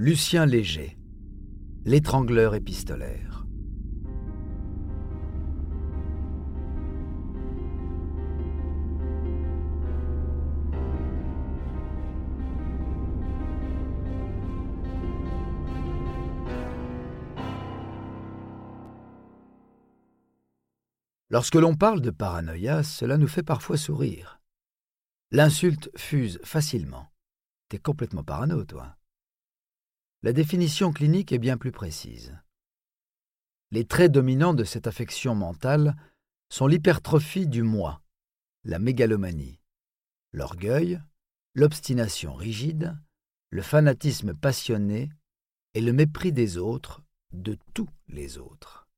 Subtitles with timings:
[0.00, 0.96] Lucien Léger,
[1.84, 3.44] l'étrangleur épistolaire.
[21.28, 24.40] Lorsque l'on parle de paranoïa, cela nous fait parfois sourire.
[25.32, 27.08] L'insulte fuse facilement.
[27.68, 28.97] T'es complètement parano, toi.
[30.22, 32.36] La définition clinique est bien plus précise.
[33.70, 35.94] Les traits dominants de cette affection mentale
[36.48, 38.02] sont l'hypertrophie du moi,
[38.64, 39.60] la mégalomanie,
[40.32, 41.00] l'orgueil,
[41.54, 42.98] l'obstination rigide,
[43.50, 45.08] le fanatisme passionné
[45.74, 48.88] et le mépris des autres, de tous les autres.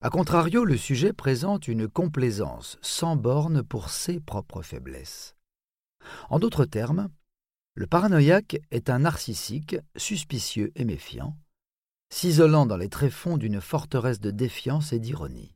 [0.00, 5.36] A contrario, le sujet présente une complaisance sans borne pour ses propres faiblesses.
[6.30, 7.10] En d'autres termes,
[7.74, 11.36] le paranoïaque est un narcissique, suspicieux et méfiant,
[12.10, 15.54] s'isolant dans les tréfonds d'une forteresse de défiance et d'ironie.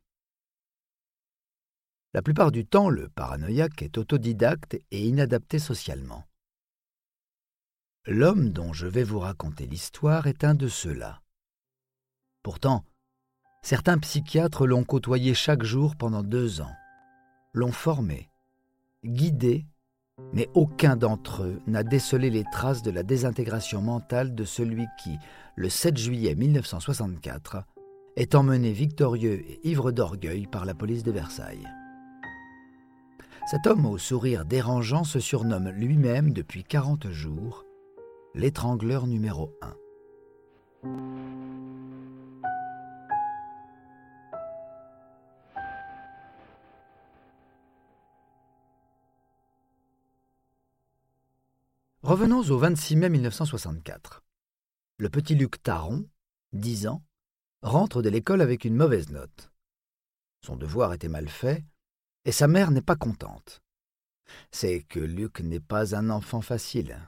[2.13, 6.25] La plupart du temps, le paranoïaque est autodidacte et inadapté socialement.
[8.05, 11.21] L'homme dont je vais vous raconter l'histoire est un de ceux-là.
[12.41, 12.85] Pourtant,
[13.65, 16.75] Certains psychiatres l'ont côtoyé chaque jour pendant deux ans,
[17.51, 18.29] l'ont formé,
[19.03, 19.65] guidé,
[20.33, 25.17] mais aucun d'entre eux n'a décelé les traces de la désintégration mentale de celui qui,
[25.55, 27.63] le 7 juillet 1964,
[28.15, 31.67] est emmené victorieux et ivre d'orgueil par la police de Versailles.
[33.49, 37.65] Cet homme au sourire dérangeant se surnomme lui-même depuis 40 jours
[38.33, 39.53] l'étrangleur numéro
[40.83, 41.54] 1.
[52.05, 54.21] Revenons au 26 mai 1964.
[54.99, 56.07] Le petit Luc Taron,
[56.53, 57.01] 10 ans,
[57.63, 59.51] rentre de l'école avec une mauvaise note.
[60.45, 61.65] Son devoir était mal fait,
[62.23, 63.63] et sa mère n'est pas contente.
[64.51, 66.99] C'est que Luc n'est pas un enfant facile.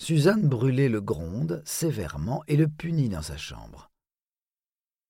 [0.00, 3.90] Suzanne Brûlé le gronde sévèrement et le punit dans sa chambre.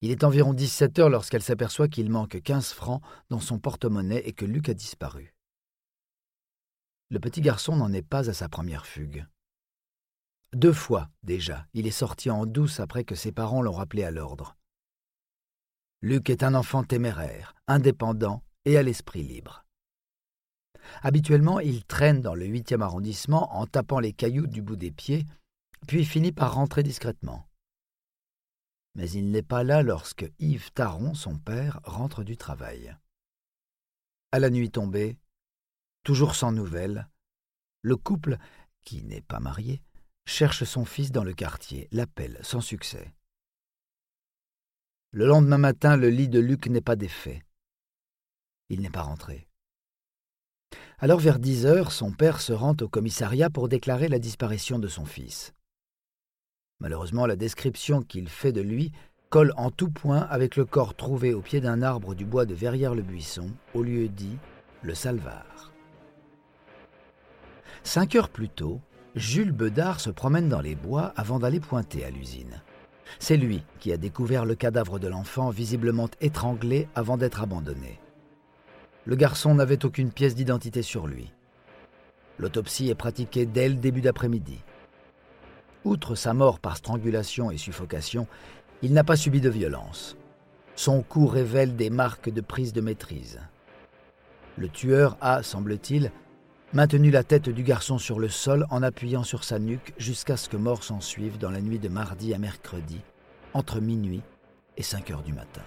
[0.00, 4.32] Il est environ 17 heures lorsqu'elle s'aperçoit qu'il manque 15 francs dans son porte-monnaie et
[4.32, 5.34] que Luc a disparu
[7.10, 9.26] le petit garçon n'en est pas à sa première fugue.
[10.54, 14.10] Deux fois, déjà, il est sorti en douce après que ses parents l'ont rappelé à
[14.10, 14.56] l'ordre.
[16.00, 19.64] Luc est un enfant téméraire, indépendant et à l'esprit libre.
[21.02, 25.26] Habituellement, il traîne dans le huitième arrondissement en tapant les cailloux du bout des pieds,
[25.86, 27.48] puis finit par rentrer discrètement.
[28.94, 32.97] Mais il n'est pas là lorsque Yves Taron, son père, rentre du travail.
[34.32, 35.18] À la nuit tombée,
[36.08, 37.06] Toujours sans nouvelles,
[37.82, 38.38] le couple,
[38.82, 39.82] qui n'est pas marié,
[40.24, 43.12] cherche son fils dans le quartier, l'appelle sans succès.
[45.10, 47.42] Le lendemain matin, le lit de Luc n'est pas défait.
[48.70, 49.48] Il n'est pas rentré.
[50.98, 54.88] Alors vers dix heures, son père se rend au commissariat pour déclarer la disparition de
[54.88, 55.52] son fils.
[56.80, 58.92] Malheureusement, la description qu'il fait de lui
[59.28, 62.54] colle en tout point avec le corps trouvé au pied d'un arbre du bois de
[62.54, 64.38] Verrières-le-Buisson, au lieu dit
[64.80, 65.74] le Salvar.
[67.83, 68.81] Cinq heures plus tôt,
[69.15, 72.62] Jules Bedard se promène dans les bois avant d'aller pointer à l'usine.
[73.19, 77.99] C'est lui qui a découvert le cadavre de l'enfant visiblement étranglé avant d'être abandonné.
[79.06, 81.33] Le garçon n'avait aucune pièce d'identité sur lui.
[82.39, 84.60] L'autopsie est pratiquée dès le début d'après-midi.
[85.84, 88.27] Outre sa mort par strangulation et suffocation,
[88.83, 90.16] il n'a pas subi de violence.
[90.77, 93.41] Son cou révèle des marques de prise de maîtrise.
[94.56, 96.12] Le tueur a, semble-t-il,
[96.72, 100.48] maintenu la tête du garçon sur le sol en appuyant sur sa nuque jusqu'à ce
[100.48, 103.00] que mort s'en suive dans la nuit de mardi à mercredi,
[103.54, 104.22] entre minuit
[104.76, 105.62] et 5 heures du matin.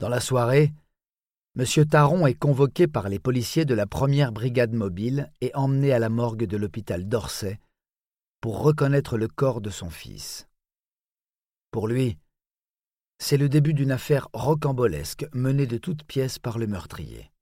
[0.00, 0.72] Dans la soirée,
[1.56, 1.86] M.
[1.86, 6.08] Taron est convoqué par les policiers de la première brigade mobile et emmené à la
[6.08, 7.60] morgue de l'hôpital d'Orsay
[8.40, 10.48] pour reconnaître le corps de son fils.
[11.74, 12.18] Pour lui,
[13.18, 17.32] c'est le début d'une affaire rocambolesque menée de toutes pièces par le meurtrier.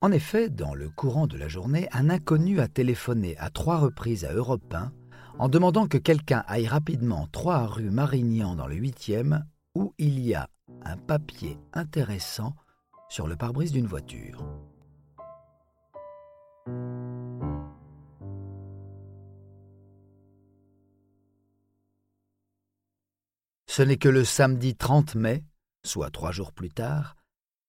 [0.00, 4.24] En effet, dans le courant de la journée, un inconnu a téléphoné à trois reprises
[4.24, 4.92] à Europe 1
[5.38, 9.44] en demandant que quelqu'un aille rapidement trois rue Marignan dans le 8e
[9.76, 10.50] où il y a
[10.82, 12.56] un papier intéressant
[13.08, 14.44] sur le pare-brise d'une voiture.
[23.78, 25.44] Ce n'est que le samedi 30 mai,
[25.86, 27.14] soit trois jours plus tard,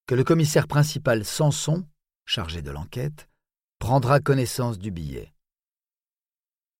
[0.07, 1.85] que le commissaire principal Samson,
[2.25, 3.29] chargé de l'enquête,
[3.77, 5.35] prendra connaissance du billet.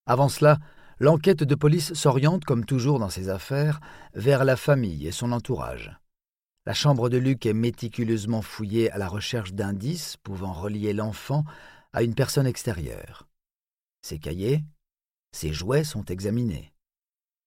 [0.08, 0.58] Avant cela,
[0.98, 3.82] l'enquête de police s'oriente, comme toujours dans ces affaires,
[4.16, 5.96] vers la famille et son entourage.
[6.66, 11.44] La chambre de Luc est méticuleusement fouillée à la recherche d'indices pouvant relier l'enfant
[11.94, 13.28] à une personne extérieure.
[14.02, 14.64] Ses cahiers,
[15.34, 16.74] ses jouets sont examinés.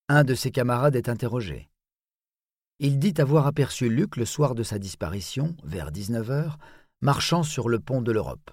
[0.08, 1.72] Un de ses camarades est interrogé.
[2.84, 6.58] Il dit avoir aperçu Luc le soir de sa disparition, vers 19 heures,
[7.00, 8.50] marchant sur le pont de l'Europe.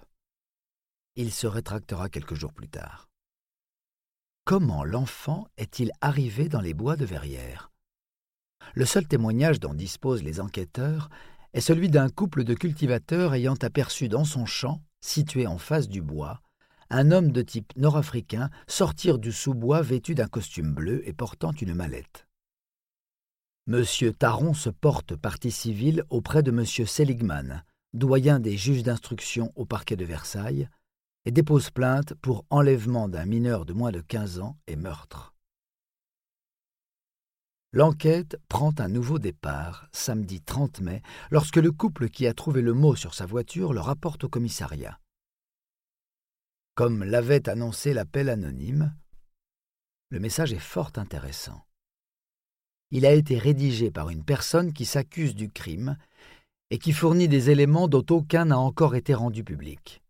[1.16, 3.10] Il se rétractera quelques jours plus tard.
[4.46, 7.72] Comment l'enfant est-il arrivé dans les bois de Verrières?
[8.76, 11.10] Le seul témoignage dont disposent les enquêteurs
[11.54, 16.04] est celui d'un couple de cultivateurs ayant aperçu dans son champ, situé en face du
[16.04, 16.40] bois,
[16.92, 21.74] un homme de type nord-africain sortir du sous-bois vêtu d'un costume bleu et portant une
[21.74, 22.29] mallette.
[23.70, 23.86] M.
[24.18, 26.66] Taron se porte partie civile auprès de M.
[26.66, 27.64] Seligman,
[27.94, 30.68] doyen des juges d'instruction au parquet de Versailles,
[31.26, 35.36] et dépose plainte pour enlèvement d'un mineur de moins de 15 ans et meurtre.
[37.72, 42.74] L'enquête prend un nouveau départ samedi 30 mai lorsque le couple qui a trouvé le
[42.74, 45.00] mot sur sa voiture le rapporte au commissariat.
[46.74, 48.96] Comme l'avait annoncé l'appel anonyme,
[50.10, 51.69] le message est fort intéressant
[52.92, 55.98] il a été rédigé par une personne qui s'accuse du crime
[56.72, 60.02] et qui fournit des éléments dont aucun n'a encore été rendu public.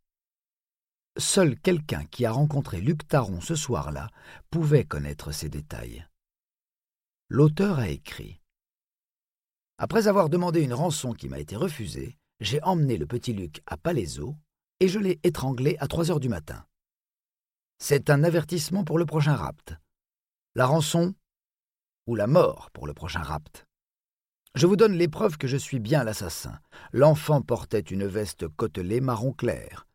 [1.18, 4.10] Seul quelqu'un qui a rencontré Luc Taron ce soir-là
[4.50, 6.06] pouvait connaître ces détails.
[7.28, 8.40] L'auteur a écrit
[9.78, 13.76] Après avoir demandé une rançon qui m'a été refusée, j'ai emmené le petit Luc à
[13.76, 14.36] Palaiso
[14.80, 16.66] et je l'ai étranglé à trois heures du matin.
[17.80, 19.76] C'est un avertissement pour le prochain rapt.
[20.56, 21.14] La rançon,
[22.10, 23.68] ou la mort pour le prochain rapt.
[24.56, 26.58] Je vous donne les preuves que je suis bien l'assassin.
[26.92, 29.86] L'enfant portait une veste côtelée marron clair.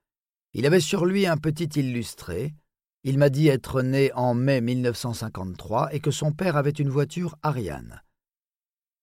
[0.53, 2.55] Il avait sur lui un petit illustré.
[3.03, 7.37] Il m'a dit être né en mai 1953 et que son père avait une voiture
[7.43, 8.01] Ariane.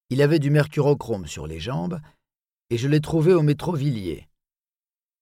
[0.10, 2.00] Il avait du mercurochrome sur les jambes
[2.69, 4.30] et je l'ai trouvé au métro Villiers.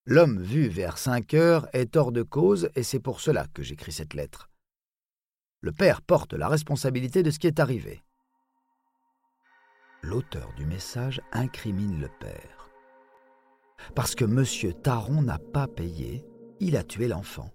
[0.05, 3.93] L'homme vu vers cinq heures est hors de cause et c'est pour cela que j'écris
[3.93, 4.48] cette lettre.
[5.61, 8.01] Le père porte la responsabilité de ce qui est arrivé.
[10.01, 12.69] L'auteur du message incrimine le père.
[13.93, 14.73] Parce que M.
[14.81, 16.25] Taron n'a pas payé,
[16.61, 17.51] il a tué l'enfant.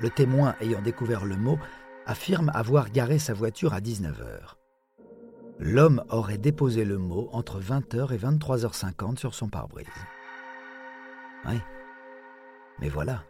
[0.00, 1.58] Le témoin ayant découvert le mot
[2.06, 4.56] affirme avoir garé sa voiture à 19h.
[5.60, 9.86] L'homme aurait déposé le mot entre 20h et 23h50 sur son pare-brise.
[11.46, 11.60] Oui.
[12.80, 13.22] Mais voilà.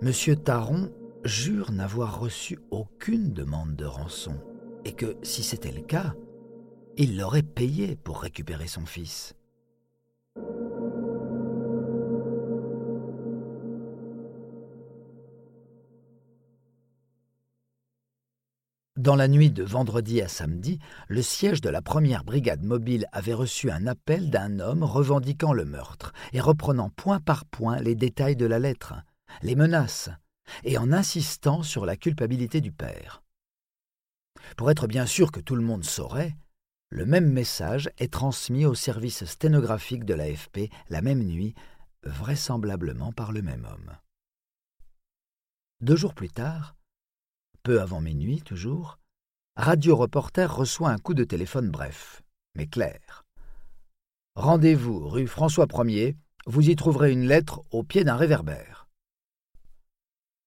[0.00, 0.90] Monsieur Taron
[1.24, 4.36] jure n'avoir reçu aucune demande de rançon,
[4.84, 6.14] et que, si c'était le cas,
[6.96, 9.34] il l'aurait payé pour récupérer son fils.
[18.96, 23.32] Dans la nuit de vendredi à samedi, le siège de la première brigade mobile avait
[23.32, 28.34] reçu un appel d'un homme revendiquant le meurtre et reprenant point par point les détails
[28.34, 28.94] de la lettre,
[29.42, 30.10] les menaces,
[30.64, 33.22] et en insistant sur la culpabilité du père.
[34.56, 36.36] Pour être bien sûr que tout le monde saurait,
[36.90, 41.54] le même message est transmis au service sténographique de l'AFP la même nuit,
[42.02, 43.96] vraisemblablement par le même homme.
[45.80, 46.76] Deux jours plus tard,
[47.62, 48.98] peu avant minuit toujours,
[49.56, 52.22] Radio Reporter reçoit un coup de téléphone bref,
[52.54, 53.26] mais clair.
[54.34, 58.87] Rendez-vous rue François Ier, vous y trouverez une lettre au pied d'un réverbère.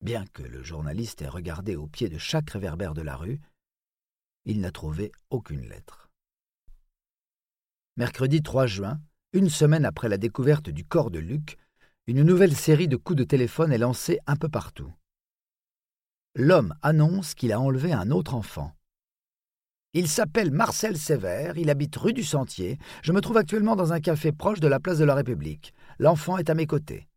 [0.01, 3.39] Bien que le journaliste ait regardé au pied de chaque réverbère de la rue,
[4.45, 6.09] il n'a trouvé aucune lettre.
[7.97, 8.99] Mercredi 3 juin,
[9.33, 11.57] une semaine après la découverte du corps de Luc,
[12.07, 14.91] une nouvelle série de coups de téléphone est lancée un peu partout.
[16.33, 18.73] L'homme annonce qu'il a enlevé un autre enfant.
[19.93, 22.79] Il s'appelle Marcel Sévère, il habite rue du Sentier.
[23.03, 25.73] Je me trouve actuellement dans un café proche de la place de la République.
[25.99, 27.07] L'enfant est à mes côtés.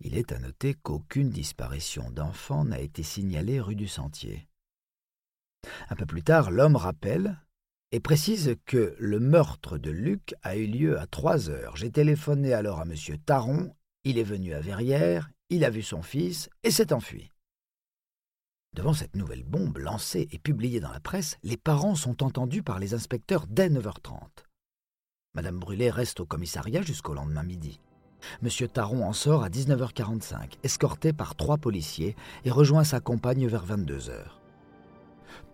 [0.00, 4.48] Il est à noter qu'aucune disparition d'enfant n'a été signalée rue du Sentier.
[5.88, 7.40] Un peu plus tard, l'homme rappelle
[7.92, 11.76] et précise que le meurtre de Luc a eu lieu à trois heures.
[11.76, 12.94] J'ai téléphoné alors à M.
[13.24, 17.30] Taron, il est venu à Verrières, il a vu son fils et s'est enfui.
[18.74, 22.80] Devant cette nouvelle bombe lancée et publiée dans la presse, les parents sont entendus par
[22.80, 24.18] les inspecteurs dès 9h30.
[25.34, 27.80] Madame Brûlé reste au commissariat jusqu'au lendemain midi.
[28.42, 28.68] M.
[28.68, 34.12] Taron en sort à 19h45, escorté par trois policiers, et rejoint sa compagne vers 22h.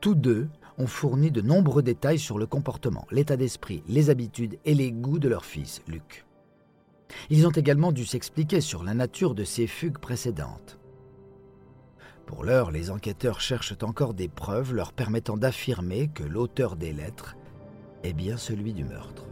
[0.00, 0.49] Tous deux
[0.79, 5.19] ont fourni de nombreux détails sur le comportement, l'état d'esprit, les habitudes et les goûts
[5.19, 6.25] de leur fils, Luc.
[7.29, 10.79] Ils ont également dû s'expliquer sur la nature de ces fugues précédentes.
[12.27, 17.37] Pour l'heure, les enquêteurs cherchent encore des preuves leur permettant d'affirmer que l'auteur des lettres
[18.05, 19.27] est bien celui du meurtre.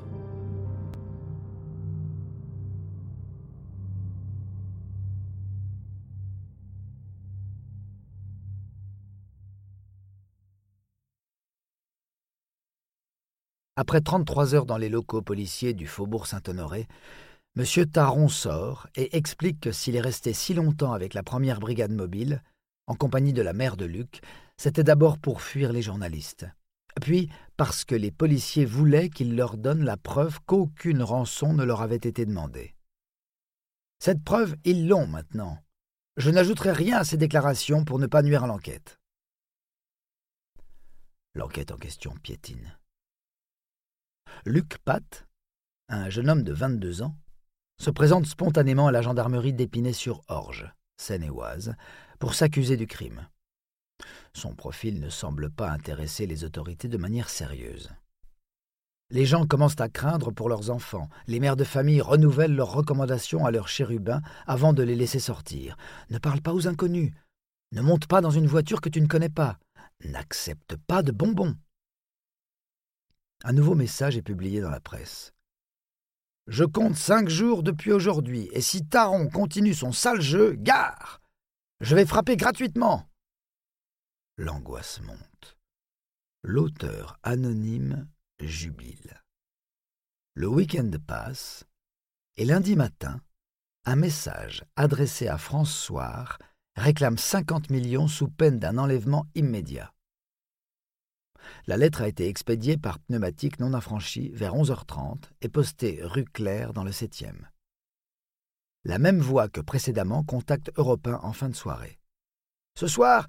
[13.81, 16.89] Après 33 heures dans les locaux policiers du Faubourg Saint-Honoré,
[17.57, 17.87] M.
[17.87, 22.43] Taron sort et explique que s'il est resté si longtemps avec la première brigade mobile,
[22.89, 24.21] en compagnie de la mère de Luc,
[24.57, 26.45] c'était d'abord pour fuir les journalistes,
[27.01, 31.81] puis parce que les policiers voulaient qu'il leur donne la preuve qu'aucune rançon ne leur
[31.81, 32.75] avait été demandée.
[34.01, 35.57] Cette preuve, ils l'ont maintenant.
[36.17, 38.99] Je n'ajouterai rien à ces déclarations pour ne pas nuire à l'enquête.
[41.37, 42.77] L'enquête en question piétine.
[44.45, 45.27] Luc Pat,
[45.89, 47.17] un jeune homme de 22 ans,
[47.81, 51.75] se présente spontanément à la gendarmerie d'Épinay-sur-Orge, Seine-et-Oise,
[52.19, 53.29] pour s'accuser du crime.
[54.33, 57.91] Son profil ne semble pas intéresser les autorités de manière sérieuse.
[59.11, 61.09] Les gens commencent à craindre pour leurs enfants.
[61.27, 65.79] Les mères de famille renouvellent leurs recommandations à leurs chérubins avant de les laisser sortir.
[66.11, 67.15] Ne parle pas aux inconnus.
[67.73, 69.59] Ne monte pas dans une voiture que tu ne connais pas.
[70.05, 71.57] N'accepte pas de bonbons.
[73.45, 75.33] Un nouveau message est publié dans la presse.
[76.49, 81.21] Je compte cinq jours depuis aujourd'hui, et si Taron continue son sale jeu, gare
[81.81, 83.09] Je vais frapper gratuitement
[84.37, 85.59] L'angoisse monte.
[86.43, 88.09] L'auteur anonyme
[88.41, 89.23] jubile.
[90.35, 91.65] Le week-end passe,
[92.37, 93.21] et lundi matin,
[93.85, 96.39] un message adressé à France Soir
[96.77, 99.93] réclame 50 millions sous peine d'un enlèvement immédiat.
[101.67, 106.73] La lettre a été expédiée par pneumatique non affranchi vers 11h30 et postée rue Claire
[106.73, 107.47] dans le 7e.
[108.85, 111.99] La même voix que précédemment contacte Europe en fin de soirée.
[112.77, 113.27] Ce soir,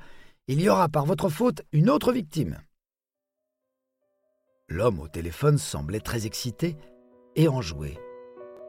[0.47, 2.59] il y aura par votre faute une autre victime.
[4.67, 6.77] L'homme au téléphone semblait très excité
[7.35, 7.97] et enjoué,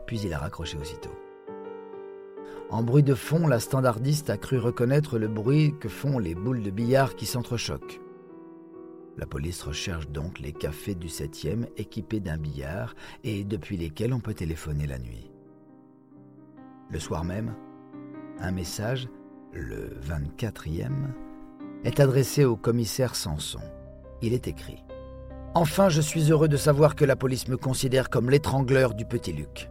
[0.07, 1.15] puis il a raccroché aussitôt.
[2.71, 6.63] En bruit de fond, la standardiste a cru reconnaître le bruit que font les boules
[6.63, 8.01] de billard qui s'entrechoquent.
[9.21, 14.19] La police recherche donc les cafés du 7e équipés d'un billard et depuis lesquels on
[14.19, 15.31] peut téléphoner la nuit.
[16.89, 17.55] Le soir même,
[18.39, 19.09] un message,
[19.53, 21.11] le 24e,
[21.85, 23.61] est adressé au commissaire Sanson.
[24.23, 24.83] Il est écrit
[25.53, 29.35] Enfin, je suis heureux de savoir que la police me considère comme l'étrangleur du petit
[29.35, 29.69] Luc.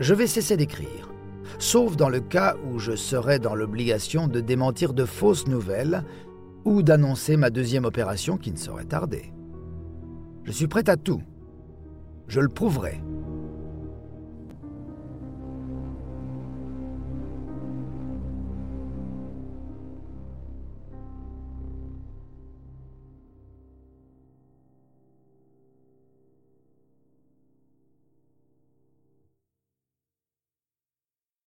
[0.00, 1.12] Je vais cesser d'écrire,
[1.60, 6.02] sauf dans le cas où je serais dans l'obligation de démentir de fausses nouvelles
[6.64, 9.32] ou d'annoncer ma deuxième opération qui ne saurait tarder.
[10.44, 11.22] Je suis prêt à tout.
[12.26, 13.00] Je le prouverai.